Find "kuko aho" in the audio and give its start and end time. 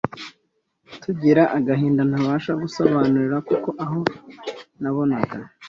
3.47-3.99